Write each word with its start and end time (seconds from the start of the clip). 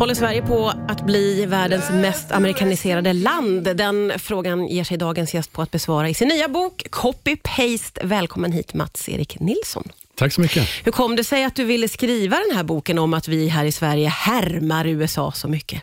Håller 0.00 0.14
Sverige 0.14 0.42
på 0.42 0.72
att 0.88 1.06
bli 1.06 1.46
världens 1.46 1.90
mest 1.90 2.32
amerikaniserade 2.32 3.12
land? 3.12 3.76
Den 3.76 4.12
frågan 4.18 4.68
ger 4.68 4.84
sig 4.84 4.96
dagens 4.96 5.34
gäst 5.34 5.52
på 5.52 5.62
att 5.62 5.70
besvara 5.70 6.08
i 6.08 6.14
sin 6.14 6.28
nya 6.28 6.48
bok 6.48 6.86
Copy-Paste. 6.90 8.06
Välkommen 8.06 8.52
hit 8.52 8.74
Mats-Erik 8.74 9.40
Nilsson. 9.40 9.88
Tack 10.14 10.32
så 10.32 10.40
mycket. 10.40 10.68
Hur 10.84 10.92
kom 10.92 11.16
det 11.16 11.24
sig 11.24 11.44
att 11.44 11.54
du 11.54 11.64
ville 11.64 11.88
skriva 11.88 12.36
den 12.48 12.56
här 12.56 12.64
boken 12.64 12.98
om 12.98 13.14
att 13.14 13.28
vi 13.28 13.48
här 13.48 13.64
i 13.64 13.72
Sverige 13.72 14.08
härmar 14.08 14.86
USA 14.86 15.32
så 15.32 15.48
mycket? 15.48 15.82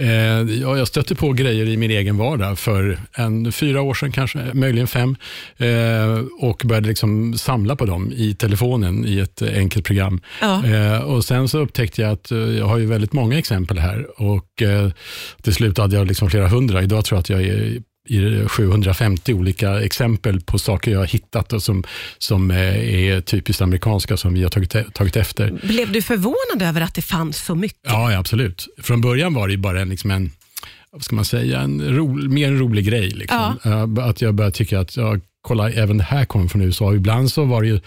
Eh, 0.00 0.08
ja, 0.60 0.78
jag 0.78 0.88
stötte 0.88 1.14
på 1.14 1.32
grejer 1.32 1.68
i 1.68 1.76
min 1.76 1.90
egen 1.90 2.16
vardag 2.16 2.58
för 2.58 2.98
en, 3.12 3.52
fyra 3.52 3.82
år 3.82 3.94
sedan, 3.94 4.12
kanske, 4.12 4.38
möjligen 4.54 4.86
fem, 4.86 5.16
eh, 5.56 6.24
och 6.40 6.62
började 6.64 6.88
liksom 6.88 7.34
samla 7.38 7.76
på 7.76 7.84
dem 7.84 8.12
i 8.12 8.34
telefonen 8.34 9.04
i 9.06 9.18
ett 9.18 9.42
enkelt 9.42 9.84
program. 9.84 10.20
Ja. 10.40 10.66
Eh, 10.66 10.98
och 10.98 11.24
Sen 11.24 11.48
så 11.48 11.58
upptäckte 11.58 12.02
jag 12.02 12.12
att 12.12 12.30
eh, 12.30 12.38
jag 12.38 12.66
har 12.66 12.78
ju 12.78 12.86
väldigt 12.86 13.12
många 13.12 13.38
exempel 13.38 13.78
här 13.78 14.20
och 14.20 14.62
eh, 14.62 14.90
till 15.42 15.54
slut 15.54 15.78
hade 15.78 15.96
jag 15.96 16.06
liksom 16.06 16.30
flera 16.30 16.48
hundra. 16.48 16.82
Idag 16.82 17.04
tror 17.04 17.16
jag 17.16 17.20
att 17.20 17.30
jag 17.30 17.42
är 17.42 17.82
i 18.08 18.48
750 18.48 19.34
olika 19.34 19.80
exempel 19.80 20.40
på 20.40 20.58
saker 20.58 20.90
jag 20.90 20.98
har 20.98 21.06
hittat 21.06 21.52
och 21.52 21.62
som, 21.62 21.84
som 22.18 22.50
eh, 22.50 23.06
är 23.06 23.20
typiskt 23.20 23.62
amerikanska 23.62 24.16
som 24.16 24.34
vi 24.34 24.42
har 24.42 24.50
tagit, 24.50 24.94
tagit 24.94 25.16
efter. 25.16 25.50
Blev 25.62 25.92
du 25.92 26.02
förvånad 26.02 26.62
över 26.68 26.80
att 26.80 26.94
det 26.94 27.02
fanns 27.02 27.44
så 27.44 27.54
mycket? 27.54 27.80
Ja, 27.82 28.12
ja, 28.12 28.18
absolut. 28.18 28.66
Från 28.82 29.00
början 29.00 29.34
var 29.34 29.48
det 29.48 29.56
bara 29.56 29.80
en, 29.80 29.88
liksom 29.88 30.10
en 30.10 30.30
vad 30.94 31.02
ska 31.02 31.16
man 31.16 31.24
säga, 31.24 31.60
en 31.60 31.96
ro, 31.96 32.28
mer 32.28 32.48
en 32.48 32.58
rolig 32.58 32.86
grej. 32.86 33.10
Liksom. 33.10 33.58
Uh, 33.66 34.04
att 34.04 34.22
jag 34.22 34.34
började 34.34 34.56
tycka 34.56 34.80
att 34.80 34.96
ja, 34.96 35.16
kolla, 35.44 35.70
även 35.70 35.98
det 35.98 36.04
här 36.04 36.24
kommer 36.24 36.48
från 36.48 36.62
USA. 36.62 36.94
Ibland 36.94 37.30
så 37.30 37.44
var 37.44 37.62
det 37.62 37.68
ju 37.68 37.80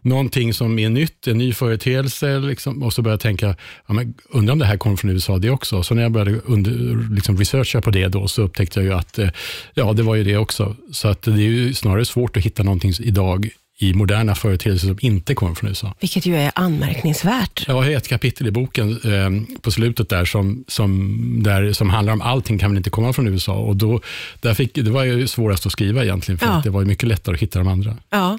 någonting 0.00 0.54
som 0.54 0.78
är 0.78 0.88
nytt, 0.88 1.26
en 1.26 1.38
ny 1.38 1.52
företeelse 1.52 2.38
liksom, 2.38 2.82
och 2.82 2.92
så 2.92 3.02
började 3.02 3.14
jag 3.14 3.20
tänka, 3.20 3.56
ja, 3.86 3.94
men, 3.94 4.14
undrar 4.28 4.52
om 4.52 4.58
det 4.58 4.64
här 4.64 4.76
kommer 4.76 4.96
från 4.96 5.10
USA 5.10 5.38
det 5.38 5.50
också. 5.50 5.82
Så 5.82 5.94
när 5.94 6.02
jag 6.02 6.12
började 6.12 6.40
under, 6.44 6.72
liksom 7.14 7.38
researcha 7.38 7.80
på 7.80 7.90
det 7.90 8.08
då 8.08 8.28
så 8.28 8.42
upptäckte 8.42 8.80
jag 8.80 8.86
ju 8.86 8.92
att 8.92 9.18
eh, 9.18 9.28
ja, 9.74 9.92
det 9.92 10.02
var 10.02 10.14
ju 10.14 10.24
det 10.24 10.36
också. 10.36 10.76
Så 10.92 11.08
att 11.08 11.22
det 11.22 11.30
är 11.30 11.36
ju 11.36 11.74
snarare 11.74 12.04
svårt 12.04 12.36
att 12.36 12.42
hitta 12.42 12.62
någonting 12.62 12.92
idag 13.00 13.50
i 13.82 13.94
moderna 13.94 14.34
företeelser 14.34 14.86
som 14.88 14.98
inte 15.00 15.34
kommer 15.34 15.54
från 15.54 15.68
USA. 15.68 15.94
Vilket 16.00 16.26
ju 16.26 16.36
är 16.36 16.52
anmärkningsvärt. 16.54 17.64
Jag 17.68 17.74
har 17.74 17.90
ett 17.90 18.08
kapitel 18.08 18.46
i 18.46 18.50
boken 18.50 18.90
eh, 18.90 19.58
på 19.60 19.70
slutet 19.70 20.08
där 20.08 20.24
som, 20.24 20.64
som, 20.68 21.18
där 21.42 21.72
som 21.72 21.90
handlar 21.90 22.12
om 22.12 22.22
allting 22.22 22.58
kan 22.58 22.70
väl 22.70 22.76
inte 22.76 22.90
komma 22.90 23.12
från 23.12 23.28
USA. 23.28 23.52
Och 23.52 23.76
då, 23.76 24.00
där 24.40 24.54
fick, 24.54 24.74
det 24.74 24.90
var 24.90 25.04
ju 25.04 25.26
svårast 25.26 25.66
att 25.66 25.72
skriva 25.72 26.02
egentligen, 26.04 26.38
för 26.38 26.46
Ja. 26.46 26.60
det 26.64 26.70
var 26.70 26.80
ju 26.80 26.86
mycket 26.86 27.08
lättare 27.08 27.34
att 27.34 27.42
hitta 27.42 27.58
de 27.58 27.68
andra. 27.68 27.96
Ja. 28.10 28.38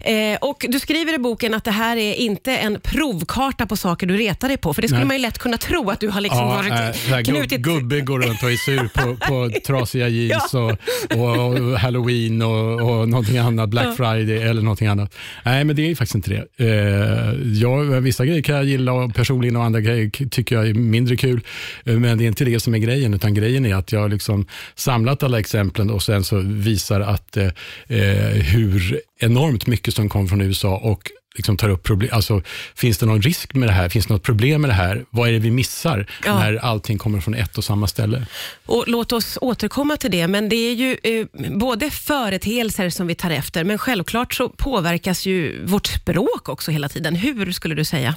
Eh, 0.00 0.38
och 0.40 0.66
Du 0.68 0.80
skriver 0.80 1.14
i 1.14 1.18
boken 1.18 1.54
att 1.54 1.64
det 1.64 1.70
här 1.70 1.96
är 1.96 2.14
inte 2.14 2.56
en 2.56 2.80
provkarta 2.80 3.66
på 3.66 3.76
saker 3.76 4.06
du 4.06 4.16
retar 4.16 4.48
dig 4.48 4.56
på, 4.56 4.74
för 4.74 4.82
det 4.82 4.88
skulle 4.88 4.98
Nej. 5.00 5.06
man 5.06 5.16
ju 5.16 5.22
lätt 5.22 5.38
kunna 5.38 5.56
tro 5.56 5.90
att 5.90 6.00
du 6.00 6.08
har 6.08 6.20
liksom 6.20 6.46
varit 6.48 6.68
så 6.68 6.74
här, 7.14 7.20
gu- 7.22 7.24
knutit... 7.24 7.60
Gubbe 7.60 8.00
går 8.00 8.20
runt 8.20 8.42
och 8.42 8.50
är 8.52 8.56
sur 8.56 8.88
på, 8.94 9.16
på 9.28 9.50
trasiga 9.66 10.08
jeans 10.08 10.54
och, 10.54 10.70
och, 11.16 11.54
och 11.54 11.78
halloween 11.78 12.42
och, 12.42 12.72
och 13.00 13.08
någonting 13.08 13.38
annat, 13.38 13.68
Black 13.68 13.86
Ja. 13.86 13.94
Friday 13.96 14.42
eller 14.42 14.62
någonting 14.62 14.83
annat. 14.90 15.14
Nej, 15.44 15.64
men 15.64 15.76
det 15.76 15.82
är 15.82 15.88
ju 15.88 15.96
faktiskt 15.96 16.14
inte 16.14 16.30
det. 16.30 16.64
Eh, 16.64 17.34
jag, 17.52 18.00
vissa 18.00 18.26
grejer 18.26 18.42
kan 18.42 18.54
jag 18.54 18.64
gilla 18.64 18.92
och 18.92 19.14
personligen 19.14 19.56
och 19.56 19.64
andra 19.64 19.80
grejer 19.80 20.28
tycker 20.28 20.56
jag 20.56 20.68
är 20.68 20.74
mindre 20.74 21.16
kul. 21.16 21.40
Eh, 21.84 21.98
men 21.98 22.18
det 22.18 22.24
är 22.24 22.28
inte 22.28 22.44
det 22.44 22.60
som 22.60 22.74
är 22.74 22.78
grejen, 22.78 23.14
utan 23.14 23.34
grejen 23.34 23.66
är 23.66 23.74
att 23.74 23.92
jag 23.92 24.00
har 24.00 24.08
liksom 24.08 24.46
samlat 24.74 25.22
alla 25.22 25.38
exemplen 25.38 25.90
och 25.90 26.02
sen 26.02 26.24
så 26.24 26.38
visar 26.38 27.00
att 27.00 27.36
eh, 27.36 27.48
eh 27.88 28.42
hur 28.54 29.00
enormt 29.20 29.66
mycket 29.66 29.94
som 29.94 30.08
kom 30.08 30.28
från 30.28 30.40
USA 30.40 30.76
och 30.76 31.10
liksom 31.36 31.56
tar 31.56 31.68
upp 31.68 31.82
problem. 31.82 32.10
Alltså, 32.12 32.42
finns 32.74 32.98
det 32.98 33.06
någon 33.06 33.22
risk 33.22 33.54
med 33.54 33.68
det 33.68 33.72
här? 33.72 33.88
Finns 33.88 34.06
det 34.06 34.12
något 34.12 34.22
problem 34.22 34.60
med 34.60 34.70
det 34.70 34.74
här? 34.74 35.04
Vad 35.10 35.28
är 35.28 35.32
det 35.32 35.38
vi 35.38 35.50
missar 35.50 36.06
Ja. 36.24 36.38
när 36.38 36.54
allting 36.56 36.98
kommer 36.98 37.20
från 37.20 37.34
ett 37.34 37.58
och 37.58 37.64
samma 37.64 37.86
ställe? 37.86 38.26
Och 38.66 38.84
låt 38.86 39.12
oss 39.12 39.38
återkomma 39.40 39.96
till 39.96 40.10
det, 40.10 40.28
men 40.28 40.48
det 40.48 40.56
är 40.56 40.74
ju 40.74 40.96
eh, 41.02 41.26
både 41.58 41.90
företeelser 41.90 42.90
som 42.90 43.06
vi 43.06 43.14
tar 43.14 43.30
efter, 43.30 43.64
men 43.64 43.78
självklart 43.78 44.34
så 44.34 44.48
påverkas 44.48 45.26
ju 45.26 45.64
vårt 45.66 45.86
språk 45.86 46.48
också 46.48 46.70
hela 46.70 46.88
tiden. 46.88 47.14
Hur 47.16 47.52
skulle 47.52 47.74
du 47.74 47.84
säga? 47.84 48.14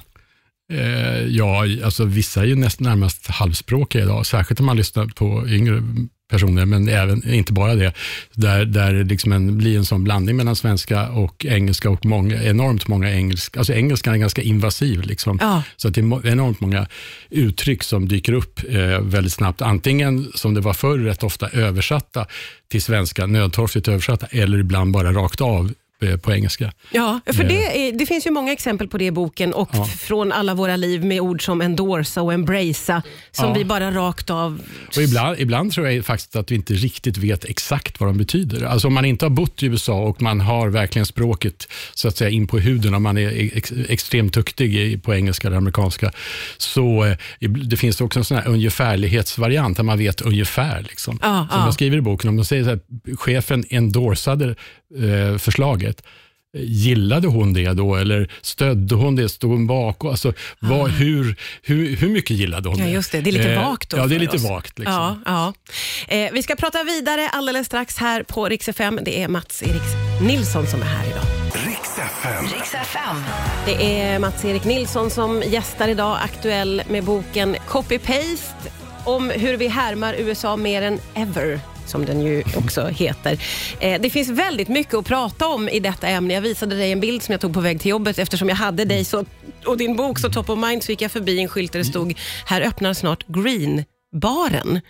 Eh, 0.72 1.26
ja, 1.26 1.64
alltså 1.84 2.04
vissa 2.04 2.40
är 2.40 2.44
ju 2.44 2.54
nästan 2.56 2.84
närmast 2.86 3.26
halvspråkiga 3.26 4.02
idag, 4.02 4.26
särskilt 4.26 4.60
om 4.60 4.66
man 4.66 4.76
lyssnar 4.76 5.06
på 5.06 5.44
yngre 5.48 5.82
personer, 6.28 6.64
men 6.64 6.88
även, 6.88 7.32
inte 7.32 7.52
bara 7.52 7.74
det, 7.74 7.92
där, 8.34 8.64
där 8.64 8.94
det 8.94 9.04
liksom 9.04 9.32
en, 9.32 9.58
blir 9.58 9.76
en 9.76 9.84
sån 9.84 10.04
blandning 10.04 10.36
mellan 10.36 10.56
svenska 10.56 11.08
och 11.08 11.46
engelska 11.46 11.90
och 11.90 12.06
många, 12.06 12.42
enormt 12.42 12.88
många 12.88 13.10
engelska, 13.12 13.60
alltså 13.60 13.72
engelskan 13.72 14.14
är 14.14 14.18
ganska 14.18 14.42
invasiv. 14.42 15.02
Liksom. 15.02 15.38
Ja. 15.40 15.62
Så 15.76 15.88
att 15.88 15.94
det 15.94 16.00
är 16.00 16.26
enormt 16.26 16.60
många 16.60 16.86
uttryck 17.30 17.82
som 17.82 18.08
dyker 18.08 18.32
upp 18.32 18.60
eh, 18.68 19.00
väldigt 19.00 19.32
snabbt. 19.32 19.62
Antingen 19.62 20.32
som 20.34 20.54
det 20.54 20.60
var 20.60 20.74
förr, 20.74 20.98
rätt 20.98 21.22
ofta 21.22 21.48
översatta 21.48 22.26
till 22.68 22.82
svenska, 22.82 23.26
nödtorftigt 23.26 23.88
översatta, 23.88 24.26
eller 24.26 24.58
ibland 24.58 24.92
bara 24.92 25.12
rakt 25.12 25.40
av 25.40 25.72
på 26.22 26.32
engelska. 26.32 26.72
Ja, 26.92 27.20
för 27.26 27.42
Eh. 27.42 27.48
det, 27.48 27.88
är, 27.88 27.92
det 27.92 28.06
finns 28.06 28.26
ju 28.26 28.30
många 28.30 28.52
exempel 28.52 28.88
på 28.88 28.98
det 28.98 29.04
i 29.04 29.10
boken 29.10 29.54
och 29.54 29.70
Ja. 29.72 29.84
från 29.84 30.32
alla 30.32 30.54
våra 30.54 30.76
liv 30.76 31.04
med 31.04 31.20
ord 31.20 31.44
som 31.44 31.60
endorsa 31.60 32.22
och 32.22 32.32
embracea 32.32 33.02
som 33.30 33.46
Ja. 33.48 33.54
vi 33.54 33.64
bara 33.64 33.90
rakt 33.90 34.30
av... 34.30 34.60
Och 34.96 35.02
ibland, 35.02 35.38
ibland 35.40 35.72
tror 35.72 35.88
jag 35.88 36.04
faktiskt 36.04 36.36
att 36.36 36.50
vi 36.50 36.54
inte 36.54 36.74
riktigt 36.74 37.16
vet 37.16 37.44
exakt 37.44 38.00
vad 38.00 38.08
de 38.08 38.18
betyder. 38.18 38.62
Alltså 38.64 38.86
om 38.88 38.94
man 38.94 39.04
inte 39.04 39.24
har 39.24 39.30
bott 39.30 39.62
i 39.62 39.66
USA 39.66 40.00
och 40.02 40.22
man 40.22 40.40
har 40.40 40.68
verkligen 40.68 41.06
språket 41.06 41.68
så 41.94 42.08
att 42.08 42.16
säga 42.16 42.30
in 42.30 42.46
på 42.46 42.58
huden, 42.58 42.94
om 42.94 43.02
man 43.02 43.18
är 43.18 43.56
ex, 43.56 43.72
extremt 43.88 44.32
duktig 44.34 45.02
på 45.02 45.14
engelska 45.14 45.48
eller 45.48 45.56
amerikanska, 45.56 46.12
så 46.58 47.04
eh, 47.04 47.16
det 47.64 47.76
finns 47.76 48.00
också 48.00 48.18
en 48.18 48.24
sån 48.24 48.36
här 48.36 48.48
ungefärlighetsvariant 48.48 49.76
där 49.76 49.84
man 49.84 49.98
vet 49.98 50.20
ungefär. 50.20 50.82
Liksom. 50.88 51.18
Ja, 51.22 51.46
Som 51.50 51.58
ja. 51.60 51.64
jag 51.66 51.74
skriver 51.74 51.96
i 51.96 52.00
boken, 52.00 52.28
om 52.30 52.36
de 52.36 52.44
säger 52.44 52.64
så 52.64 52.70
här, 52.70 52.80
chefen 53.16 53.64
endorsade 53.70 54.54
eh, 54.98 55.38
förslaget, 55.38 55.87
Gillade 56.56 57.28
hon 57.28 57.52
det 57.52 57.72
då 57.72 57.96
eller 57.96 58.30
stödde 58.42 58.94
hon 58.94 59.16
det? 59.16 59.28
Stod 59.28 59.50
hon 59.50 59.66
bakom? 59.66 60.10
Alltså, 60.10 60.32
vad, 60.58 60.90
hur, 60.90 61.36
hur, 61.62 61.96
hur 61.96 62.08
mycket 62.08 62.36
gillade 62.36 62.68
hon. 62.68 62.78
Ja, 62.78 62.84
det? 62.84 62.90
just 62.90 63.12
det. 63.12 63.20
Det 63.20 63.30
är 63.30 63.32
lite 63.32 63.52
Eh, 63.52 63.68
vagt 63.70 63.90
då 63.90 63.96
Ja, 63.96 64.06
det 64.06 64.14
är 64.14 64.18
lite 64.18 64.36
oss. 64.36 64.42
vagt. 64.44 64.78
Liksom. 64.78 64.94
Ja, 65.26 65.52
ja. 66.08 66.14
Eh, 66.16 66.32
vi 66.32 66.42
ska 66.42 66.56
prata 66.56 66.84
vidare 66.84 67.28
alldeles 67.28 67.66
strax 67.66 67.96
här 67.96 68.22
på 68.22 68.48
Rix 68.48 68.68
FM. 68.68 68.98
Det 69.04 69.22
är 69.22 69.28
Mats-Erik 69.28 69.82
Nilsson 70.22 70.66
som 70.66 70.82
är 70.82 70.86
här 70.86 71.06
idag. 71.06 71.24
FM. 72.22 72.44
FM. 72.82 73.16
Det 73.66 74.00
är 74.00 74.18
Mats-Erik 74.18 74.64
Nilsson 74.64 75.10
som 75.10 75.42
gästar 75.46 75.88
idag, 75.88 76.18
aktuell 76.24 76.82
med 76.90 77.04
boken 77.04 77.56
Copy-Paste 77.68 78.68
om 79.04 79.30
hur 79.30 79.56
vi 79.56 79.68
härmar 79.68 80.14
USA 80.18 80.56
mer 80.56 80.82
än 80.82 80.98
ever 81.14 81.60
som 81.88 82.04
den 82.04 82.20
ju 82.20 82.42
också 82.56 82.86
heter. 82.86 83.38
Eh, 83.80 84.00
det 84.00 84.10
finns 84.10 84.28
väldigt 84.28 84.68
mycket 84.68 84.94
att 84.94 85.06
prata 85.06 85.46
om 85.46 85.68
i 85.68 85.80
detta 85.80 86.08
ämne. 86.08 86.34
Jag 86.34 86.40
visade 86.40 86.76
dig 86.76 86.92
en 86.92 87.00
bild 87.00 87.22
som 87.22 87.32
jag 87.32 87.40
tog 87.40 87.54
på 87.54 87.60
väg 87.60 87.80
till 87.80 87.90
jobbet 87.90 88.18
eftersom 88.18 88.48
jag 88.48 88.56
hade 88.56 88.84
dig 88.84 89.04
så, 89.04 89.24
och 89.66 89.76
din 89.78 89.96
bok 89.96 90.18
så 90.18 90.30
top 90.30 90.50
of 90.50 90.58
mind 90.58 90.82
så 90.82 90.92
gick 90.92 91.02
jag 91.02 91.12
förbi 91.12 91.40
en 91.40 91.48
skylt 91.48 91.72
där 91.72 91.78
det 91.78 91.84
stod 91.84 92.14
här 92.46 92.60
öppnar 92.60 92.94
snart 92.94 93.26
Green-baren. 93.26 94.80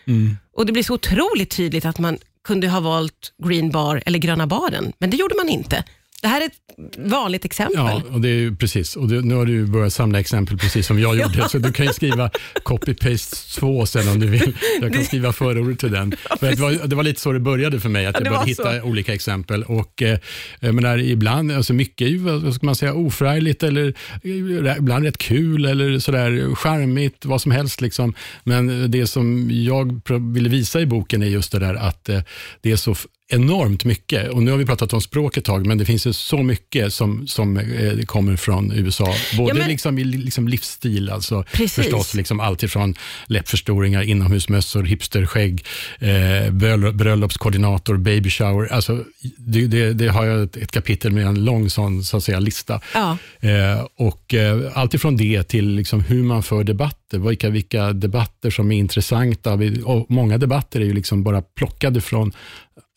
Och 0.56 0.66
det 0.66 0.72
blir 0.72 0.82
så 0.82 0.94
otroligt 0.94 1.50
tydligt 1.50 1.84
att 1.84 1.98
man 1.98 2.19
kunde 2.44 2.69
ha 2.69 2.81
valt 2.81 3.32
Green 3.44 3.70
Bar 3.70 4.03
eller 4.06 4.19
Gröna 4.19 4.47
baren, 4.47 4.92
men 4.98 5.10
det 5.10 5.16
gjorde 5.16 5.34
man 5.36 5.48
inte. 5.48 5.84
Det 6.22 6.28
här 6.28 6.40
är 6.40 6.46
ett 6.46 6.52
vanligt 6.98 7.44
exempel. 7.44 7.76
Ja, 7.76 8.02
och 8.10 8.20
det 8.20 8.28
är 8.28 8.34
ju 8.34 8.56
precis. 8.56 8.96
Och 8.96 9.08
det, 9.08 9.20
nu 9.20 9.34
har 9.34 9.46
du 9.46 9.66
börjat 9.66 9.92
samla 9.92 10.20
exempel 10.20 10.58
precis 10.58 10.86
som 10.86 10.98
jag 10.98 11.16
gjorde, 11.20 11.48
så 11.48 11.58
du 11.58 11.72
kan 11.72 11.86
ju 11.86 11.92
skriva 11.92 12.30
copy-paste 12.64 13.58
2 13.58 13.86
sen 13.86 14.08
om 14.08 14.20
du 14.20 14.26
vill. 14.26 14.56
Jag 14.80 14.92
kan 14.92 15.04
skriva 15.04 15.32
förordet 15.32 15.78
till 15.78 15.90
den. 15.92 16.12
Men 16.40 16.56
det, 16.56 16.62
var, 16.62 16.86
det 16.86 16.96
var 16.96 17.02
lite 17.02 17.20
så 17.20 17.32
det 17.32 17.40
började 17.40 17.80
för 17.80 17.88
mig, 17.88 18.06
att 18.06 18.14
Ja, 18.14 18.20
jag 18.24 18.32
började 18.32 18.48
hitta 18.48 18.80
så. 18.80 18.86
olika 18.86 19.14
exempel. 19.14 19.62
Och 19.62 20.02
eh, 20.02 20.18
jag 20.60 20.74
menar, 20.74 20.98
ibland, 20.98 21.52
alltså 21.52 21.72
mycket 21.72 22.06
är 22.06 22.10
ju, 22.10 22.18
vad 22.18 22.54
ska 22.54 22.66
man 22.66 22.74
säga, 22.74 22.94
oförargligt 22.94 23.62
eller 23.62 23.94
eh, 24.22 24.76
ibland 24.78 25.04
rätt 25.04 25.18
kul 25.18 25.64
eller 25.64 25.98
sådär 25.98 26.54
charmigt, 26.54 27.24
vad 27.24 27.42
som 27.42 27.52
helst. 27.52 27.80
Liksom. 27.80 28.14
Men 28.44 28.90
det 28.90 29.06
som 29.06 29.48
jag 29.50 30.00
ville 30.34 30.48
visa 30.48 30.80
i 30.80 30.86
boken 30.86 31.22
är 31.22 31.26
just 31.26 31.53
det 31.53 31.59
där 31.59 31.74
att 31.74 32.09
eh, 32.09 32.21
det 32.60 32.72
är 32.72 32.76
så 32.76 32.94
enormt 33.30 33.84
mycket. 33.84 34.28
Och 34.30 34.42
nu 34.42 34.51
har 34.51 34.59
vi 34.59 34.66
pratat 34.66 34.92
om 34.92 35.01
språk 35.01 35.36
ett 35.36 35.45
tag, 35.45 35.66
men 35.66 35.78
det 35.78 35.84
finns 35.84 36.07
ju 36.07 36.13
så 36.13 36.42
mycket 36.42 36.95
som, 36.95 37.27
som 37.27 37.57
eh, 37.57 37.98
kommer 38.07 38.36
från 38.36 38.72
USA. 38.72 39.15
Både 39.36 39.51
Ja, 39.51 39.54
men- 39.54 39.69
liksom, 39.69 39.98
liksom 39.98 40.48
livsstil, 40.48 41.10
alltså 41.10 41.42
Precis. 41.53 41.72
förstås 41.75 42.15
liksom 42.15 42.41
allt 42.41 42.63
ifrån 42.63 42.95
läppförstoringar, 43.27 44.03
inomhusmössor, 44.03 44.83
hipsterskägg, 44.84 45.65
eh, 45.98 46.51
bröll- 46.51 46.92
bröllopskoordinator, 46.92 47.97
baby 47.97 48.30
shower. 48.30 48.72
Alltså, 48.72 49.04
det, 49.39 49.66
det, 49.66 49.92
det 49.92 50.09
har 50.09 50.24
jag 50.24 50.42
ett, 50.42 50.57
ett 50.57 50.71
kapitel 50.72 51.13
med 51.13 51.27
en 51.27 51.45
lång 51.45 51.71
sån, 51.71 52.03
så 52.04 52.16
att 52.16 52.24
säga, 52.24 52.39
lista. 52.41 52.81
Ja. 52.95 53.19
Eh, 53.41 53.86
och 53.97 54.34
eh, 54.34 54.60
allt 54.74 54.95
ifrån 54.95 55.16
det 55.16 55.42
till 55.42 55.69
liksom 55.71 56.01
hur 56.01 56.22
man 56.22 56.42
för 56.42 56.65
debatter, 56.65 57.19
vilka, 57.19 57.51
vilka 57.51 57.92
debatter 57.92 58.51
som 58.51 58.72
är 58.72 58.77
intressanta. 58.78 59.57
Vi- 59.57 59.83
Och 59.84 60.07
många 60.10 60.39
debatter 60.39 60.81
är 60.81 60.84
ju 60.84 60.92
liksom 60.92 61.22
bara 61.22 61.42
plockade 61.42 62.01
från 62.01 62.33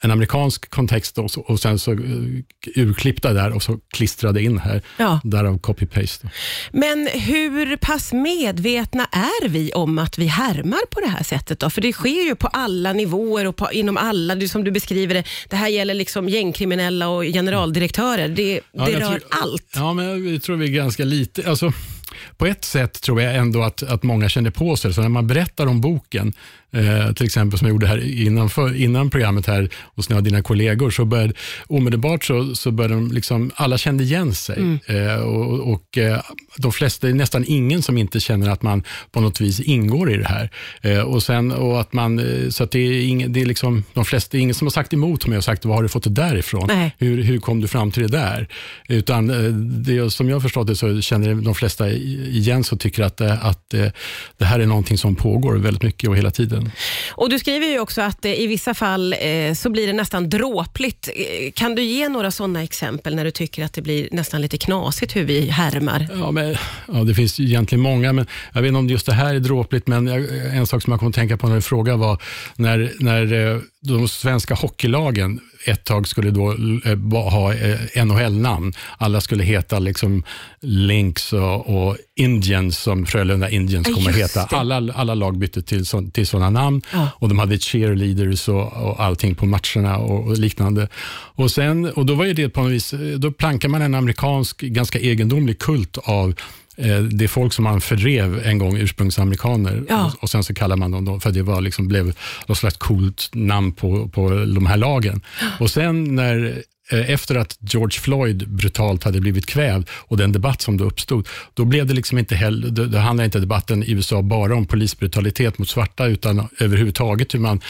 en 0.03 0.11
amerikansk 0.11 0.69
kontext 0.69 1.17
och, 1.17 1.49
och 1.49 1.59
sen 1.59 1.79
så 1.79 1.91
uh, 1.91 2.39
urklippta 2.75 3.33
där 3.33 3.51
och 3.51 3.63
så 3.63 3.79
klistrade 3.93 4.41
in 4.43 4.57
här. 4.59 4.81
Ja. 4.97 5.19
Därav 5.23 5.59
copy-paste. 5.59 6.29
Men 6.71 7.07
hur 7.13 7.77
pass 7.77 8.13
medvetna 8.13 9.05
är 9.11 9.47
vi 9.47 9.71
om 9.73 9.97
att 9.99 10.17
vi 10.17 10.25
härmar 10.27 10.85
på 10.91 10.99
det 10.99 11.07
här 11.07 11.23
sättet? 11.23 11.59
Då? 11.59 11.69
För 11.69 11.81
det 11.81 11.93
sker 11.93 12.25
ju 12.25 12.35
på 12.35 12.47
alla 12.47 12.93
nivåer 12.93 13.47
och 13.47 13.55
på, 13.55 13.71
inom 13.71 13.97
alla, 13.97 14.35
det 14.35 14.49
som 14.49 14.63
du 14.63 14.71
beskriver 14.71 15.13
det. 15.13 15.23
Det 15.49 15.55
här 15.55 15.67
gäller 15.67 15.93
liksom 15.93 16.29
gängkriminella 16.29 17.07
och 17.09 17.23
generaldirektörer. 17.23 18.29
Det, 18.29 18.61
Ja, 18.71 18.85
det 18.85 18.91
rör 18.99 18.99
tror- 18.99 19.21
allt. 19.29 19.71
Ja, 19.75 19.93
men 19.93 20.33
jag 20.33 20.41
tror 20.41 20.55
vi 20.55 20.65
är 20.65 20.71
ganska 20.71 21.05
lite... 21.05 21.49
Alltså, 21.49 21.73
på 22.37 22.45
ett 22.45 22.65
sätt 22.65 23.01
tror 23.01 23.21
jag 23.21 23.35
ändå 23.35 23.63
att, 23.63 23.83
att 23.83 24.03
många 24.03 24.29
kände 24.29 24.51
på 24.51 24.75
sig 24.75 24.93
Så 24.93 25.01
när 25.01 25.09
man 25.09 25.27
berättar 25.27 25.67
om 25.67 25.81
boken, 25.81 26.33
eh, 26.71 27.13
till 27.13 27.25
exempel 27.25 27.59
som 27.59 27.67
jag 27.67 27.73
gjorde 27.73 27.87
här 27.87 28.21
innan, 28.21 28.49
för, 28.49 28.75
innan 28.75 29.09
programmet 29.09 29.47
här 29.47 29.69
hos 29.95 30.09
några 30.09 30.17
av 30.17 30.23
dina 30.23 30.41
kollegor, 30.41 30.89
så 30.91 31.05
började 31.05 31.33
omedelbart 31.67 32.23
så, 32.23 32.55
så 32.55 32.71
började 32.71 32.93
de 32.93 33.11
liksom, 33.11 33.51
alla 33.55 33.77
kände 33.77 34.03
igen 34.03 34.35
sig. 34.35 34.79
Eh, 34.85 35.15
och 35.15 35.71
och 35.71 35.97
eh, 35.97 36.21
de 36.57 36.71
flesta, 36.71 37.07
det 37.07 37.13
är 37.13 37.15
nästan 37.15 37.45
ingen 37.47 37.81
som 37.81 37.97
inte 37.97 38.19
känner 38.19 38.49
att 38.49 38.61
man 38.61 38.83
på 39.11 39.21
något 39.21 39.41
vis 39.41 39.59
ingår 39.59 40.11
i 40.11 40.17
det 40.17 40.27
här. 40.27 40.49
Eh, 40.81 40.99
och 40.99 41.23
sen, 41.23 41.51
och 41.51 41.81
att 41.81 41.93
man, 41.93 42.19
eh, 42.19 42.49
så 42.49 42.63
att 42.63 42.71
det 42.71 42.79
är, 42.79 43.01
ing, 43.01 43.33
det 43.33 43.41
är 43.41 43.45
liksom, 43.45 43.83
de 43.93 44.05
flesta, 44.05 44.37
ingen 44.37 44.55
som 44.55 44.67
har 44.67 44.71
sagt 44.71 44.93
emot 44.93 45.27
mig 45.27 45.37
och 45.37 45.43
sagt, 45.43 45.65
var 45.65 45.75
har 45.75 45.83
du 45.83 45.89
fått 45.89 46.03
det 46.03 46.09
därifrån? 46.09 46.65
Nej. 46.67 46.95
Hur, 46.97 47.23
hur 47.23 47.39
kom 47.39 47.61
du 47.61 47.67
fram 47.67 47.91
till 47.91 48.03
det 48.03 48.17
där? 48.17 48.47
Utan 48.87 49.29
eh, 49.29 49.51
det, 49.53 50.13
som 50.13 50.29
jag 50.29 50.35
har 50.35 50.41
förstått 50.41 50.67
det 50.67 50.75
så 50.75 51.01
känner 51.01 51.35
de 51.35 51.55
flesta 51.55 51.89
igen 52.11 52.63
så 52.63 52.77
tycker 52.77 53.03
att, 53.03 53.21
eh, 53.21 53.45
att 53.45 53.73
eh, 53.73 53.85
det 54.37 54.45
här 54.45 54.59
är 54.59 54.65
någonting 54.65 54.97
som 54.97 55.15
pågår 55.15 55.55
väldigt 55.55 55.83
mycket 55.83 56.09
och 56.09 56.17
hela 56.17 56.31
tiden. 56.31 56.71
Och 57.11 57.29
Du 57.29 57.39
skriver 57.39 57.67
ju 57.67 57.79
också 57.79 58.01
att 58.01 58.25
eh, 58.25 58.31
i 58.31 58.47
vissa 58.47 58.73
fall 58.73 59.15
så 59.55 59.69
blir 59.69 59.87
det 59.87 59.93
nästan 59.93 60.29
dråpligt. 60.29 61.09
Kan 61.53 61.75
du 61.75 61.83
ge 61.83 62.09
några 62.09 62.31
sådana 62.31 62.63
exempel 62.63 63.15
när 63.15 63.25
du 63.25 63.31
tycker 63.31 63.65
att 63.65 63.73
det 63.73 63.81
blir 63.81 64.07
nästan 64.11 64.41
lite 64.41 64.57
knasigt 64.57 65.15
hur 65.15 65.23
vi 65.23 65.49
härmar? 65.49 66.07
Ja, 66.13 66.31
men, 66.31 66.55
ja, 66.87 66.93
det 66.93 67.15
finns 67.15 67.39
egentligen 67.39 67.81
många, 67.81 68.13
men 68.13 68.25
jag 68.53 68.61
vet 68.61 68.67
inte 68.67 68.77
om 68.77 68.89
just 68.89 69.05
det 69.05 69.13
här 69.13 69.35
är 69.35 69.39
dråpligt, 69.39 69.87
men 69.87 70.07
en 70.07 70.67
sak 70.67 70.83
som 70.83 70.91
jag 70.91 70.99
kom 70.99 71.09
att 71.09 71.15
tänka 71.15 71.37
på 71.37 71.47
när 71.47 71.55
du 71.55 71.61
frågade 71.61 71.97
var 71.97 72.21
när, 72.55 72.93
när 72.99 73.61
de 73.83 74.07
svenska 74.07 74.53
hockeylagen 74.53 75.39
ett 75.65 75.83
tag 75.83 76.07
skulle 76.07 76.31
då 76.31 76.51
eh, 76.85 77.29
ha 77.31 77.53
eh, 77.53 78.05
NHL-namn. 78.05 78.73
Alla 78.97 79.21
skulle 79.21 79.43
heta 79.43 79.79
liksom 79.79 80.23
Lynx 80.61 81.33
och, 81.33 81.87
och 81.87 81.97
Indians 82.15 82.77
som 82.79 83.05
Frölunda 83.05 83.49
Indians 83.49 83.87
kommer 83.87 84.09
att 84.09 84.17
heta. 84.17 84.43
Alla, 84.43 84.93
alla 84.93 85.15
lag 85.15 85.37
bytte 85.37 85.61
till, 85.61 85.85
så, 85.85 86.09
till 86.13 86.27
sådana 86.27 86.49
namn 86.49 86.81
Ja. 86.93 87.09
och 87.15 87.29
de 87.29 87.39
hade 87.39 87.57
cheerleaders 87.57 88.49
och, 88.49 88.73
och 88.73 89.03
allting 89.03 89.35
på 89.35 89.45
matcherna 89.45 89.97
och, 89.97 90.27
och 90.27 90.37
liknande. 90.37 90.87
Och, 91.35 91.51
sen, 91.51 91.85
och 91.85 92.05
då 92.05 92.15
var 92.15 92.25
ju 92.25 92.33
det 92.33 92.49
på 92.49 92.61
något 92.61 92.71
vis, 92.71 92.93
då 93.17 93.31
plankar 93.31 93.69
man 93.69 93.81
en 93.81 93.95
amerikansk 93.95 94.61
ganska 94.61 94.99
egendomlig 94.99 95.59
kult 95.59 95.97
av 95.97 96.35
eh, 96.81 96.99
det 96.99 97.27
folk 97.27 97.53
som 97.53 97.63
man 97.63 97.81
fördrev 97.81 98.41
en 98.45 98.57
gång, 98.57 98.77
ursprungsamerikaner. 98.77 99.83
Ja. 99.89 100.13
Och, 100.19 100.29
sen 100.29 100.43
så 100.43 100.53
kallar 100.53 100.75
man 100.75 101.05
dem 101.05 101.21
för 101.21 101.31
det 101.31 101.41
var 101.41 101.61
liksom, 101.61 101.87
blev 101.87 102.13
något 102.47 102.57
slags 102.57 102.77
coolt 102.77 103.29
namn 103.33 103.71
på, 103.71 104.07
på 104.07 104.29
de 104.29 104.65
här 104.65 104.77
lagen. 104.77 105.21
Och 105.59 105.71
sen 105.71 106.15
när 106.15 106.63
eh, 106.91 107.09
efter 107.09 107.35
att 107.35 107.57
George 107.59 107.99
Floyd 107.99 108.49
brutalt 108.49 109.03
hade 109.03 109.21
blivit 109.21 109.45
kvävd 109.45 109.89
och 109.91 110.17
den 110.17 110.31
debatt 110.31 110.61
som 110.61 110.77
då 110.77 110.85
uppstod, 110.85 111.27
då 111.53 111.65
blev 111.65 111.85
det 111.85 111.93
liksom 111.93 112.17
inte 112.17 112.35
heller, 112.35 112.69
då, 112.69 112.97
handlar 112.97 113.25
inte 113.25 113.39
debatten 113.39 113.83
i 113.83 113.91
USA 113.91 114.21
bara 114.21 114.55
om 114.55 114.65
polisbrutalitet 114.65 115.57
mot 115.57 115.69
svarta, 115.69 116.05
utan 116.05 116.47
överhuvudtaget 116.59 117.33
hur 117.33 117.39
man 117.39 117.61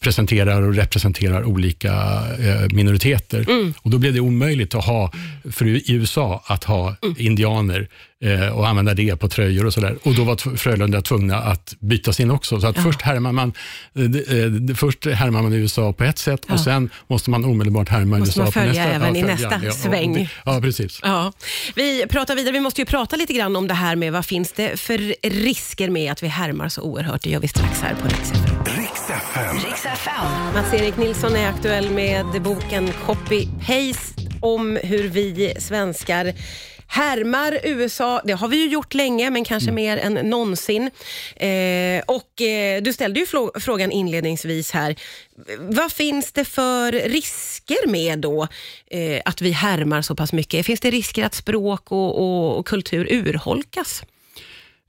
presenterar 0.00 0.62
och 0.62 0.74
representerar 0.74 1.44
olika 1.44 1.92
eh, 2.38 2.68
minoriteter. 2.70 3.46
Och 3.82 3.90
Då 3.90 3.98
blev 3.98 4.14
det 4.14 4.20
omöjligt 4.20 4.74
att 4.74 4.84
ha, 4.84 5.12
för 5.52 5.66
i 5.66 5.92
USA, 5.92 6.42
att 6.46 6.64
ha 6.64 6.96
indianer 7.16 7.88
eh, 8.24 8.48
och 8.48 8.68
använda 8.68 8.94
det 8.94 9.16
på 9.16 9.28
tröjor 9.28 9.66
och 9.66 9.74
sådär. 9.74 9.96
Och 10.02 10.14
då 10.14 10.24
var 10.24 10.56
Frölunda 10.56 11.02
tvungna 11.02 11.36
att 11.38 11.74
byta 11.80 12.12
sin 12.12 12.30
också. 12.30 12.60
Så 12.60 12.66
att 12.66 12.78
först, 12.82 13.02
härmar 13.02 13.32
man, 13.32 13.52
eh, 13.94 14.04
eh, 14.04 14.74
först 14.76 15.06
härmar 15.06 15.42
man 15.42 15.52
i 15.52 15.56
USA 15.56 15.92
på 15.92 16.04
ett 16.04 16.18
sätt 16.18 16.44
och 16.44 16.60
sen 16.60 16.90
måste 17.06 17.30
man 17.30 17.44
omedelbart 17.44 17.88
härma 17.88 18.16
i 18.16 18.20
Måste 18.20 18.40
USA 18.40 18.42
man 18.42 18.46
på 18.46 18.52
följa 18.52 18.72
nästa. 18.84 18.94
även 18.94 19.16
i 19.16 19.20
följa, 19.20 19.34
nästa 19.50 19.68
och 19.68 19.74
sväng. 19.74 20.28
Ja, 20.44 20.60
precis. 20.60 21.00
Ja. 21.02 21.32
Vi 21.74 22.06
pratar 22.10 22.36
vidare. 22.36 22.52
Vi 22.52 22.60
måste 22.60 22.80
ju 22.80 22.84
prata 22.84 23.16
lite 23.16 23.32
grann 23.32 23.56
om 23.56 23.68
det 23.68 23.74
här 23.74 23.96
med 23.96 24.12
vad 24.12 24.26
finns 24.26 24.52
det 24.52 24.80
för 24.80 25.14
risker 25.30 25.90
med 25.90 26.12
att 26.12 26.22
vi 26.22 26.28
härmar 26.28 26.68
så 26.68 26.82
oerhört. 26.82 27.22
Det 27.22 27.30
gör 27.30 27.40
vi 27.40 27.48
strax 27.48 27.80
här 27.80 27.94
på 27.94 28.06
FM. 28.08 28.77
Riks 28.88 29.10
FM. 29.10 29.56
Riks 29.58 29.84
FM. 29.86 30.52
Mats-Erik 30.54 30.96
Nilsson 30.96 31.36
är 31.36 31.48
aktuell 31.48 31.90
med 31.90 32.42
boken 32.42 32.88
Copy-Paste 32.88 34.38
om 34.40 34.78
hur 34.82 35.08
vi 35.08 35.54
svenskar 35.58 36.32
härmar 36.86 37.58
USA. 37.64 38.20
Det 38.24 38.32
har 38.32 38.48
vi 38.48 38.56
ju 38.56 38.68
gjort 38.68 38.94
länge, 38.94 39.30
men 39.30 39.44
kanske 39.44 39.70
mer 39.72 39.96
än 39.96 40.14
någonsin. 40.14 40.90
Eh, 41.36 42.02
och 42.06 42.40
eh, 42.42 42.82
Du 42.82 42.92
ställde 42.92 43.20
ju 43.20 43.26
frå- 43.26 43.60
frågan 43.60 43.92
inledningsvis 43.92 44.70
här. 44.70 44.96
Vad 45.58 45.92
finns 45.92 46.32
det 46.32 46.44
för 46.44 46.92
risker 46.92 47.86
med 47.88 48.18
då 48.18 48.48
eh, 48.90 49.22
att 49.24 49.40
vi 49.42 49.50
härmar 49.50 50.02
så 50.02 50.14
pass 50.14 50.32
mycket? 50.32 50.66
Finns 50.66 50.80
det 50.80 50.90
risker 50.90 51.24
att 51.24 51.34
språk 51.34 51.92
och, 51.92 52.18
och, 52.18 52.58
och 52.58 52.66
kultur 52.66 53.08
urholkas? 53.12 54.02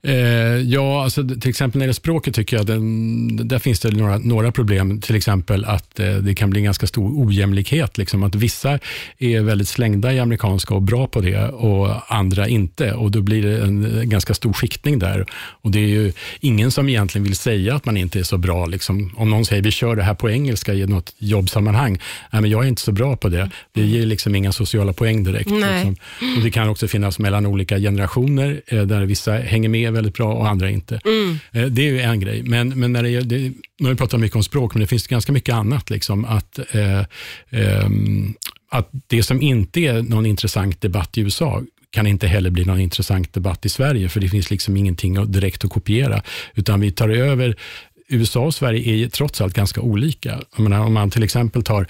Eh, 0.02 0.14
ja, 0.56 1.04
alltså, 1.04 1.28
till 1.28 1.50
exempel 1.50 1.78
när 1.78 1.80
det 1.80 1.84
gäller 1.84 1.92
språket 1.92 2.34
tycker 2.34 2.56
jag 2.56 2.66
den, 2.66 3.48
där 3.48 3.58
finns 3.58 3.80
det 3.80 3.90
några, 3.90 4.18
några 4.18 4.52
problem. 4.52 5.00
Till 5.00 5.16
exempel 5.16 5.64
att 5.64 6.00
eh, 6.00 6.14
det 6.14 6.34
kan 6.34 6.50
bli 6.50 6.60
en 6.60 6.64
ganska 6.64 6.86
stor 6.86 7.26
ojämlikhet. 7.26 7.98
Liksom, 7.98 8.22
att 8.22 8.34
vissa 8.34 8.78
är 9.18 9.40
väldigt 9.40 9.68
slängda 9.68 10.12
i 10.12 10.18
amerikanska 10.18 10.74
och 10.74 10.82
bra 10.82 11.06
på 11.06 11.20
det 11.20 11.48
och 11.48 12.12
andra 12.14 12.48
inte. 12.48 12.92
Och 12.92 13.10
Då 13.10 13.20
blir 13.20 13.42
det 13.42 13.62
en 13.62 14.08
ganska 14.10 14.34
stor 14.34 14.52
skiktning 14.52 14.98
där. 14.98 15.26
Och 15.32 15.70
Det 15.70 15.78
är 15.78 15.88
ju 15.88 16.12
ingen 16.40 16.70
som 16.70 16.88
egentligen 16.88 17.24
vill 17.24 17.36
säga 17.36 17.74
att 17.74 17.84
man 17.84 17.96
inte 17.96 18.18
är 18.18 18.22
så 18.22 18.38
bra. 18.38 18.66
Liksom. 18.66 19.14
Om 19.16 19.30
någon 19.30 19.44
säger 19.44 19.62
vi 19.62 19.70
kör 19.70 19.96
det 19.96 20.02
här 20.02 20.14
på 20.14 20.30
engelska 20.30 20.74
i 20.74 20.86
något 20.86 21.14
jobbsammanhang. 21.18 22.00
Nej, 22.30 22.42
men 22.42 22.50
jag 22.50 22.64
är 22.64 22.68
inte 22.68 22.82
så 22.82 22.92
bra 22.92 23.16
på 23.16 23.28
det. 23.28 23.50
Det 23.72 23.82
ger 23.82 24.06
liksom 24.06 24.34
inga 24.34 24.52
sociala 24.52 24.92
poäng 24.92 25.24
direkt. 25.24 25.50
Liksom. 25.50 25.96
Och 26.36 26.42
det 26.42 26.50
kan 26.50 26.68
också 26.68 26.88
finnas 26.88 27.18
mellan 27.18 27.46
olika 27.46 27.78
generationer 27.78 28.60
eh, 28.66 28.82
där 28.82 29.02
vissa 29.02 29.32
hänger 29.32 29.68
med 29.68 29.89
väldigt 29.90 30.14
bra 30.14 30.32
och 30.32 30.48
andra 30.48 30.70
inte. 30.70 30.94
Eh, 31.52 31.66
det 31.66 31.82
är 31.82 31.92
ju 31.92 32.00
en 32.00 32.20
grej. 32.20 32.42
Men, 32.42 32.68
men 32.68 32.92
när 32.92 33.02
det, 33.02 33.20
det, 33.20 33.38
nu 33.78 33.86
har 33.86 33.90
vi 33.90 33.96
pratat 33.96 34.20
mycket 34.20 34.36
om 34.36 34.42
språk, 34.42 34.74
men 34.74 34.80
det 34.80 34.86
finns 34.86 35.06
ganska 35.06 35.32
mycket 35.32 35.54
annat. 35.54 35.90
Liksom, 35.90 36.24
att, 36.24 36.58
eh, 36.58 37.04
ehm, 37.50 38.34
att 38.70 38.88
det 39.06 39.22
som 39.22 39.42
inte 39.42 39.80
är 39.80 40.02
någon 40.02 40.26
intressant 40.26 40.80
debatt 40.80 41.18
i 41.18 41.20
USA 41.20 41.62
kan 41.90 42.06
inte 42.06 42.26
heller 42.26 42.50
bli 42.50 42.64
någon 42.64 42.80
intressant 42.80 43.32
debatt 43.32 43.66
i 43.66 43.68
Sverige, 43.68 44.08
för 44.08 44.20
det 44.20 44.28
finns 44.28 44.50
liksom 44.50 44.76
ingenting 44.76 45.32
direkt 45.32 45.64
att 45.64 45.70
kopiera, 45.70 46.22
utan 46.54 46.80
vi 46.80 46.90
tar 46.90 47.08
över 47.08 47.56
USA 48.08 48.40
och 48.40 48.54
Sverige 48.54 49.04
är 49.04 49.08
trots 49.08 49.40
allt 49.40 49.54
ganska 49.54 49.80
olika. 49.80 50.40
Menar, 50.56 50.80
om 50.80 50.92
man 50.92 51.10
till 51.10 51.22
exempel 51.22 51.62
tar 51.62 51.86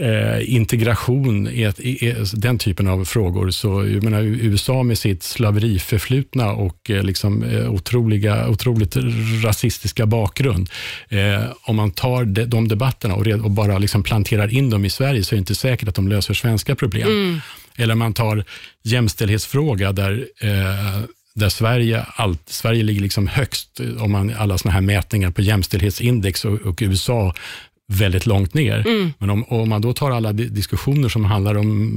eh, 0.00 0.54
integration, 0.54 1.48
är 1.48 1.68
ett, 1.68 1.80
är, 1.80 2.40
den 2.40 2.58
typen 2.58 2.88
av 2.88 3.04
frågor. 3.04 3.50
Så 3.50 3.68
jag 3.68 4.02
menar, 4.02 4.22
USA 4.22 4.82
med 4.82 4.98
sitt 4.98 5.22
slaveriförflutna 5.22 6.52
och 6.52 6.90
eh, 6.90 7.02
liksom, 7.02 7.42
eh, 7.42 7.70
otroliga, 7.70 8.48
otroligt 8.48 8.96
rasistiska 9.44 10.06
bakgrund. 10.06 10.70
Eh, 11.08 11.44
om 11.62 11.76
man 11.76 11.90
tar 11.90 12.24
de, 12.24 12.44
de 12.44 12.68
debatterna 12.68 13.14
och, 13.14 13.24
red, 13.24 13.40
och 13.40 13.50
bara 13.50 13.78
liksom 13.78 14.02
planterar 14.02 14.54
in 14.54 14.70
dem 14.70 14.84
i 14.84 14.90
Sverige 14.90 15.24
så 15.24 15.34
är 15.34 15.36
det 15.36 15.40
inte 15.40 15.54
säkert 15.54 15.88
att 15.88 15.94
de 15.94 16.08
löser 16.08 16.34
svenska 16.34 16.74
problem. 16.74 17.40
Eller 17.76 17.94
man 17.94 18.14
tar 18.14 18.44
jämställdhetsfråga 18.82 19.92
där 19.92 20.26
eh, 20.40 21.02
där 21.38 21.48
Sverige, 21.48 22.06
allt, 22.14 22.48
Sverige 22.48 22.82
ligger 22.82 23.00
liksom 23.00 23.26
högst 23.26 23.80
eh, 23.80 24.02
om 24.02 24.12
man 24.12 24.34
alla 24.38 24.58
såna 24.58 24.74
här 24.74 24.80
mätningar 24.80 25.30
på 25.30 25.42
jämställdhetsindex 25.42 26.44
och, 26.44 26.60
och 26.60 26.78
USA 26.82 27.34
väldigt 27.92 28.26
långt 28.26 28.54
ner. 28.54 28.82
Men 29.18 29.30
om, 29.30 29.44
om 29.44 29.68
man 29.68 29.80
då 29.82 29.92
tar 29.92 30.10
alla 30.10 30.32
di- 30.32 30.48
diskussioner 30.48 31.08
som 31.08 31.24
handlar 31.24 31.54
om 31.54 31.88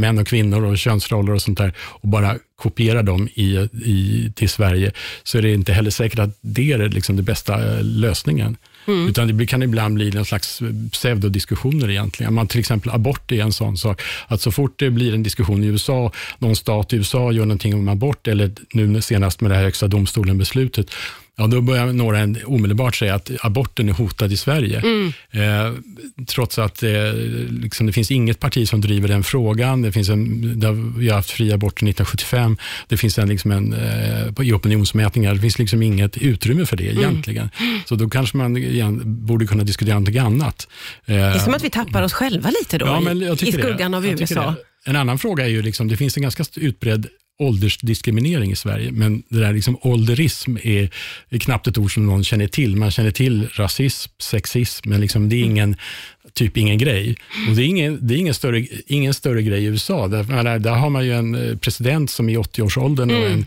män 0.00 0.18
och 0.18 0.26
kvinnor 0.26 0.64
och 0.64 0.78
könsroller 0.78 1.32
och 1.32 1.42
sånt 1.42 1.58
där 1.58 1.72
och 1.78 2.08
bara 2.08 2.36
kopierar 2.56 3.02
dem 3.02 3.28
i, 3.34 3.68
i, 3.84 4.32
till 4.34 4.48
Sverige 4.48 4.92
så 5.22 5.38
är 5.38 5.42
det 5.42 5.52
inte 5.54 5.72
heller 5.72 5.90
säkert 5.90 6.18
att 6.18 6.38
det 6.40 6.72
är 6.72 6.88
liksom 6.88 7.16
den 7.16 7.24
bästa 7.24 7.76
eh, 7.76 7.82
lösningen. 7.84 8.56
Utan 9.08 9.36
det 9.38 9.46
kan 9.46 9.62
ibland 9.62 9.94
bli 9.94 10.16
en 10.16 10.24
slags 10.24 10.60
pseudodiskussioner 10.92 11.90
egentligen. 11.90 12.34
Man, 12.34 12.46
till 12.46 12.60
exempel 12.60 12.90
abort 12.90 13.32
är 13.32 13.42
en 13.42 13.52
sån 13.52 13.76
sak. 13.76 14.02
Att 14.26 14.40
så 14.40 14.50
fort 14.52 14.78
det 14.78 14.90
blir 14.90 15.14
en 15.14 15.22
diskussion 15.22 15.64
i 15.64 15.66
USA, 15.66 16.12
någon 16.38 16.56
stat 16.56 16.92
i 16.92 16.96
USA 16.96 17.32
gör 17.32 17.44
någonting 17.44 17.74
om 17.74 17.88
abort, 17.88 18.28
eller 18.28 18.50
nu 18.72 19.00
senast 19.02 19.40
med 19.40 19.50
det 19.50 19.54
här 19.54 19.62
högsta 19.64 19.88
domstolen-beslutet, 19.88 20.90
Ja, 21.38 21.46
då 21.46 21.60
börjar 21.60 21.86
några 21.86 22.26
omedelbart 22.46 22.96
säga 22.96 23.14
att 23.14 23.30
aborten 23.40 23.88
är 23.88 23.92
hotad 23.92 24.32
i 24.32 24.36
Sverige. 24.36 24.78
Mm. 24.78 25.12
Eh, 25.30 25.72
trots 26.26 26.58
att 26.58 26.82
eh, 26.82 26.90
liksom, 27.50 27.86
det 27.86 27.92
finns 27.92 28.10
inget 28.10 28.40
parti 28.40 28.68
som 28.68 28.80
driver 28.80 29.08
den 29.08 29.24
frågan. 29.24 29.82
Det 29.82 29.92
finns 29.92 30.08
en, 30.08 30.60
det 30.60 30.66
har, 30.66 30.98
vi 30.98 31.08
har 31.08 31.16
haft 31.16 31.30
fri 31.30 31.52
abort 31.52 31.72
1975. 31.72 32.56
Det 32.88 32.96
finns 32.96 33.18
en, 33.18 33.28
liksom 33.28 33.50
en, 33.50 33.72
eh, 33.72 34.46
i 34.46 34.52
opinionsmätningar, 34.52 35.34
det 35.34 35.40
finns 35.40 35.58
liksom 35.58 35.82
inget 35.82 36.16
utrymme 36.16 36.66
för 36.66 36.76
det 36.76 36.90
mm. 36.90 36.98
egentligen. 36.98 37.50
Så 37.86 37.94
då 37.94 38.08
kanske 38.08 38.36
man 38.36 38.56
igen, 38.56 39.02
borde 39.04 39.46
kunna 39.46 39.64
diskutera 39.64 39.98
något 39.98 40.16
annat. 40.16 40.68
Eh, 41.06 41.14
det 41.14 41.22
är 41.22 41.38
som 41.38 41.54
att 41.54 41.64
vi 41.64 41.70
tappar 41.70 42.02
oss 42.02 42.12
själva 42.12 42.50
lite 42.60 42.78
då, 42.78 42.86
ja, 42.86 43.12
i, 43.12 43.48
i 43.48 43.52
skuggan 43.52 43.90
det. 43.90 43.96
av 43.96 44.06
USA. 44.06 44.54
En 44.84 44.96
annan 44.96 45.18
fråga 45.18 45.44
är 45.44 45.48
ju, 45.48 45.62
liksom, 45.62 45.88
det 45.88 45.96
finns 45.96 46.16
en 46.16 46.22
ganska 46.22 46.44
utbredd 46.56 47.06
åldersdiskriminering 47.38 48.52
i 48.52 48.56
Sverige, 48.56 48.92
men 48.92 49.22
det 49.28 49.40
där 49.40 49.52
liksom 49.52 49.78
ålderism 49.82 50.56
är, 50.62 50.90
är 51.28 51.38
knappt 51.38 51.66
ett 51.66 51.78
ord 51.78 51.94
som 51.94 52.06
någon 52.06 52.24
känner 52.24 52.46
till. 52.46 52.76
Man 52.76 52.90
känner 52.90 53.10
till 53.10 53.48
rasism, 53.48 54.12
sexism, 54.18 54.90
men 54.90 55.00
liksom 55.00 55.28
det 55.28 55.36
är 55.36 55.44
ingen, 55.44 55.76
typ 56.32 56.56
ingen 56.56 56.78
grej. 56.78 57.16
Och 57.48 57.56
det 57.56 57.62
är 57.62 57.66
ingen, 57.66 57.98
det 58.06 58.14
är 58.14 58.18
ingen, 58.18 58.34
större, 58.34 58.66
ingen 58.86 59.14
större 59.14 59.42
grej 59.42 59.62
i 59.62 59.66
USA. 59.66 60.08
Där, 60.08 60.58
där 60.58 60.70
har 60.70 60.90
man 60.90 61.04
ju 61.04 61.12
en 61.12 61.34
eh, 61.34 61.56
president 61.56 62.10
som 62.10 62.28
är 62.28 62.32
i 62.32 62.36
80-årsåldern 62.36 63.10
mm. 63.10 63.22
och 63.22 63.28
en 63.28 63.46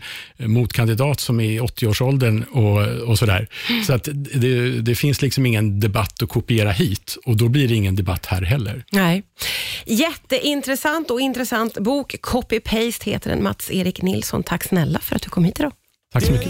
motkandidat 0.52 1.20
som 1.20 1.40
är 1.40 1.50
i 1.50 1.60
80-årsåldern 1.60 2.42
och, 2.42 3.08
och 3.08 3.18
sådär. 3.18 3.48
Så 3.86 3.92
att 3.92 4.08
det, 4.34 4.80
det 4.80 4.94
finns 4.94 5.22
liksom 5.22 5.46
ingen 5.46 5.80
debatt 5.80 6.22
att 6.22 6.28
kopiera 6.28 6.70
hit 6.70 7.16
och 7.24 7.36
då 7.36 7.48
blir 7.48 7.68
det 7.68 7.74
ingen 7.74 7.96
debatt 7.96 8.26
här 8.26 8.42
heller. 8.42 8.84
Nej. 8.92 9.22
Jätteintressant 9.86 11.10
och 11.10 11.20
intressant 11.20 11.78
bok. 11.78 12.14
Copy-paste 12.20 13.04
heter 13.04 13.30
den. 13.30 13.42
Mats-Erik 13.42 14.02
Nilsson, 14.02 14.42
tack 14.42 14.64
snälla 14.64 14.98
för 14.98 15.16
att 15.16 15.22
du 15.22 15.28
kom 15.28 15.44
hit 15.44 15.60
idag. 15.60 15.72
Tack 16.12 16.24
så 16.24 16.32
mycket. 16.32 16.40